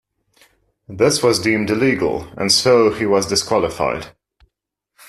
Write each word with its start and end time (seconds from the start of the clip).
This 0.89 1.21
was 1.21 1.37
deemed 1.37 1.69
illegal 1.69 2.23
and 2.35 2.51
so 2.51 2.89
he 2.91 3.05
was 3.05 3.27
disqualified. 3.27 4.07